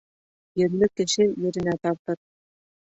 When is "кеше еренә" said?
1.01-1.79